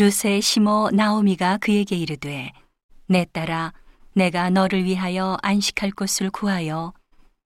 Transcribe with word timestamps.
루세 0.00 0.40
시모 0.40 0.90
나오미가 0.92 1.56
그에게 1.56 1.96
이르되 1.96 2.52
내 3.08 3.24
딸아 3.32 3.72
내가 4.12 4.48
너를 4.48 4.84
위하여 4.84 5.36
안식할 5.42 5.90
곳을 5.90 6.30
구하여 6.30 6.92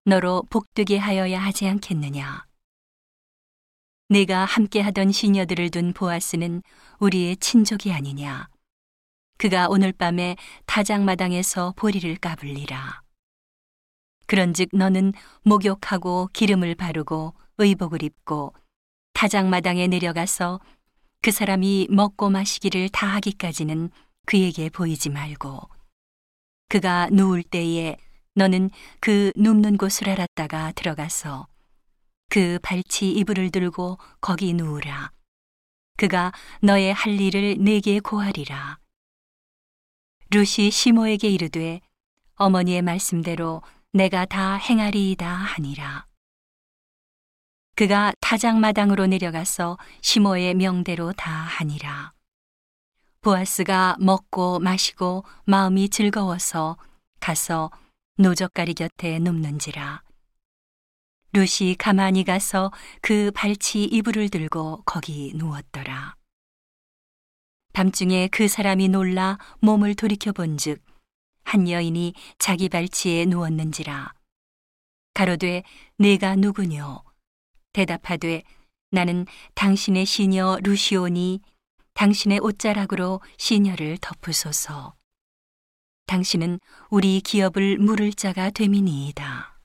너로 0.05 0.43
복되게 0.51 0.99
하여야 0.99 1.41
하지 1.41 1.67
않겠느냐? 1.67 2.45
내가 4.11 4.45
함께 4.45 4.83
하던 4.83 5.13
시녀들을 5.13 5.71
둔 5.71 5.95
보아스는 5.95 6.63
우리의 6.99 7.39
친족이 7.39 7.91
아니냐? 7.91 8.51
그가 9.39 9.69
오늘 9.71 9.93
밤에 9.93 10.37
타작마당에서 10.67 11.73
보리를 11.75 12.15
까불리라. 12.17 13.01
그런즉 14.27 14.69
너는 14.75 15.15
목욕하고 15.43 16.29
기름을 16.35 16.75
바르고 16.75 17.33
의복을 17.57 18.03
입고 18.03 18.53
타작마당에 19.15 19.87
내려가서 19.87 20.61
그 21.23 21.31
사람이 21.31 21.87
먹고 21.89 22.31
마시기를 22.31 22.89
다 22.89 23.07
하기까지는 23.07 23.91
그에게 24.27 24.69
보이지 24.69 25.09
말고 25.09 25.61
그가 26.69 27.09
누울 27.13 27.45
때에 27.45 27.97
너는 28.35 28.71
그 28.99 29.31
눕는 29.37 29.77
곳을 29.77 30.09
알았다가 30.09 30.73
들어가서 30.73 31.47
그 32.29 32.59
발치 32.61 33.13
이불을 33.13 33.51
들고 33.51 33.99
거기 34.21 34.53
누우라. 34.53 35.13
그가 35.97 36.33
너의 36.61 36.93
할 36.93 37.21
일을 37.21 37.57
내게 37.61 38.01
고하리라. 38.01 38.79
루시 40.31 40.73
시모에게 40.73 41.29
이르되 41.29 41.81
어머니의 42.35 42.83
말씀대로 42.83 43.63
내가 43.93 44.25
다 44.25 44.57
행하리이다 44.57 45.29
하니라. 45.29 46.07
그가 47.75 48.13
타작마당으로 48.21 49.07
내려가서 49.07 49.79
시모의 50.03 50.55
명대로 50.55 51.13
다 51.13 51.31
하니라. 51.31 52.13
보아스가 53.23 53.97
먹고 53.99 54.59
마시고 54.59 55.25
마음이 55.45 55.89
즐거워서 55.89 56.77
가서 57.21 57.71
노적가리 58.19 58.75
곁에 58.75 59.19
눕는지라. 59.19 60.03
루시 61.33 61.77
가만히 61.79 62.25
가서 62.25 62.71
그 63.01 63.31
발치 63.35 63.85
이불을 63.85 64.29
들고 64.29 64.83
거기 64.85 65.33
누웠더라. 65.35 66.15
밤중에 67.73 68.29
그 68.29 68.49
사람이 68.49 68.89
놀라 68.89 69.39
몸을 69.61 69.95
돌이켜 69.95 70.33
본즉 70.33 70.85
한 71.45 71.71
여인이 71.71 72.13
자기 72.39 72.69
발치에 72.69 73.25
누웠는지라. 73.25 74.13
가로되 75.15 75.63
내가 75.97 76.37
누구뇨? 76.37 77.03
대답하되 77.73 78.43
나는 78.91 79.27
당신의 79.55 80.07
시녀 80.07 80.59
루시오니 80.63 81.41
당신의 81.95 82.41
옷자락으로 82.41 83.21
시녀를 83.39 83.99
덮으소서. 84.01 84.95
당신은 86.07 86.59
우리 86.91 87.21
기업을 87.21 87.79
물을 87.79 88.13
자가 88.13 88.51
됨이니이다. 88.51 89.59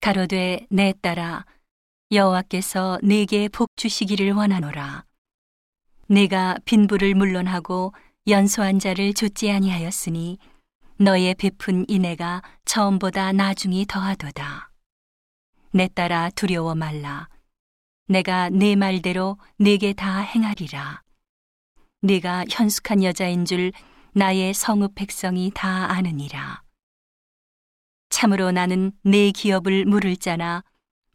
가로되 0.00 0.66
내 0.70 0.94
딸아 1.02 1.44
여호와께서 2.12 3.00
내게 3.02 3.48
복 3.48 3.76
주시기를 3.76 4.32
원하노라. 4.32 5.04
내가 6.08 6.56
빈부를 6.64 7.14
물론하고 7.14 7.92
연소한 8.28 8.78
자를 8.78 9.12
좇지 9.12 9.50
아니하였으니 9.50 10.38
너의 10.98 11.34
베푼 11.34 11.84
인애가 11.88 12.42
처음보다 12.64 13.32
나중이 13.32 13.86
더하도다. 13.86 14.70
내 15.76 15.88
딸아 15.88 16.30
두려워 16.30 16.74
말라. 16.74 17.28
내가 18.08 18.48
네 18.48 18.76
말대로 18.76 19.36
내게 19.58 19.92
다 19.92 20.20
행하리라. 20.20 21.02
네가 22.00 22.46
현숙한 22.50 23.04
여자인 23.04 23.44
줄 23.44 23.72
나의 24.12 24.54
성읍 24.54 24.94
백성이 24.94 25.52
다 25.54 25.92
아느니라. 25.92 26.62
참으로 28.08 28.52
나는 28.52 28.92
내 29.02 29.30
기업을 29.30 29.84
물을 29.84 30.16
자나 30.16 30.64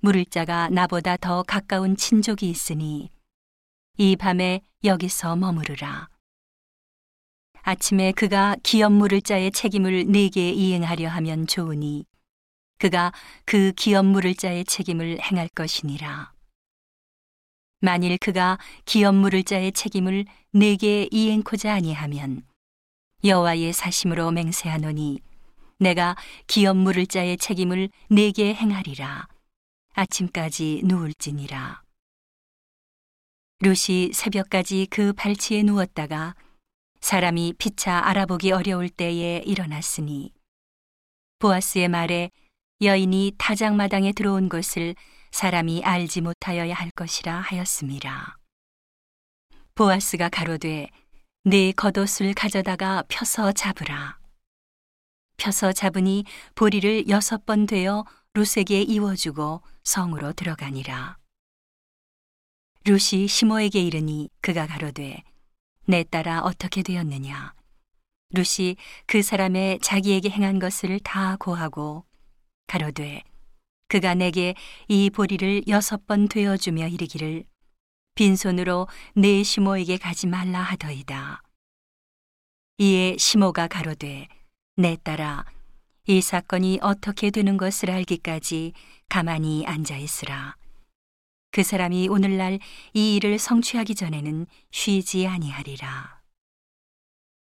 물을 0.02 0.26
자가 0.26 0.70
나보다 0.70 1.18
더 1.18 1.42
가까운 1.42 1.98
친족이 1.98 2.48
있으니 2.48 3.10
이 3.98 4.16
밤에 4.16 4.62
여기서 4.84 5.38
머무르라. 5.38 6.08
아침에 7.64 8.12
그가 8.12 8.58
기업 8.62 8.92
물을 8.92 9.24
자의 9.24 9.50
책임을 9.52 10.12
내게 10.12 10.52
이행하려 10.52 11.10
하면 11.10 11.48
좋으니 11.48 12.06
그가 12.82 13.14
그 13.46 13.74
기업 13.74 14.08
물을 14.08 14.34
자의 14.34 14.66
책임을 14.66 15.22
행할 15.22 15.48
것이니라. 15.50 16.34
만일 17.80 18.18
그가 18.18 18.58
기업 18.86 19.14
물을 19.14 19.44
자의 19.44 19.72
책임을 19.72 20.26
내게 20.52 21.08
이행코자 21.12 21.76
아니하면 21.76 22.44
여호와의 23.24 23.74
사심으로 23.74 24.32
맹세하노니 24.32 25.20
내가 25.78 26.16
기업 26.48 26.76
물을 26.76 27.06
자의 27.06 27.38
책임을 27.38 27.90
내게 28.10 28.56
행하리라. 28.56 29.28
아침까지 29.94 30.82
누울지니라. 30.84 31.84
루시 33.60 34.10
새벽까지 34.12 34.88
그 34.90 35.14
발치에 35.14 35.62
누웠다가 35.62 36.34
사람이 37.00 37.54
피차 37.60 38.08
알아보기 38.08 38.52
어려울 38.52 38.90
때에 38.90 39.44
일어났으니 39.46 40.34
보아스의 41.38 41.88
말에 41.88 42.32
여인이 42.82 43.34
타작마당에 43.38 44.12
들어온 44.12 44.50
것을 44.50 44.96
사람이 45.30 45.84
알지 45.84 46.22
못하여야 46.22 46.74
할 46.74 46.90
것이라 46.90 47.40
하였습니다. 47.40 48.40
보아스가 49.76 50.30
가로되 50.30 50.90
네 51.44 51.72
겉옷을 51.74 52.34
가져다가 52.34 53.04
펴서 53.08 53.52
잡으라. 53.52 54.18
펴서 55.38 55.72
잡으니 55.72 56.26
보리를 56.56 57.08
여섯 57.08 57.46
번 57.46 57.68
되어 57.68 58.04
루세게 58.34 58.82
이워주고 58.82 59.62
성으로 59.84 60.34
들어가니라. 60.34 61.18
루시 62.86 63.28
시모에게 63.28 63.80
이르니 63.80 64.30
그가 64.42 64.66
가로되 64.66 65.22
내 65.86 66.04
딸아 66.04 66.42
어떻게 66.42 66.82
되었느냐. 66.82 67.54
루시 68.32 68.78
그 69.06 69.22
사람의 69.22 69.82
자기에게 69.82 70.32
행한 70.32 70.58
것을 70.58 71.00
다 71.00 71.36
고하고 71.40 72.06
가로되 72.72 73.22
그가 73.90 74.16
내게 74.16 74.56
이 74.88 75.10
보리를 75.10 75.64
여섯 75.68 76.08
번 76.08 76.30
되어 76.30 76.56
주며 76.56 76.88
이르기를 76.88 77.44
빈손으로 78.16 78.88
내 79.14 79.44
시모에게 79.44 79.98
가지 79.98 80.26
말라 80.26 80.62
하더이다. 80.62 81.44
이에 82.78 83.18
시모가 83.18 83.68
가로되 83.68 84.30
내 84.78 84.96
딸아 85.04 85.44
이 86.08 86.22
사건이 86.22 86.80
어떻게 86.82 87.30
되는 87.30 87.58
것을 87.58 87.92
알기까지 87.92 88.72
가만히 89.10 89.66
앉아 89.66 89.98
있으라. 89.98 90.56
그 91.52 91.64
사람이 91.64 92.08
오늘날 92.08 92.58
이 92.94 93.18
일을 93.18 93.38
성취하기 93.38 93.96
전에는 93.96 94.48
쉬지 94.72 95.28
아니하리라. 95.28 96.21